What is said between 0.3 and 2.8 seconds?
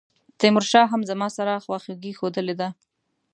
تیمورشاه هم زما سره خواخوږي ښودلې ده.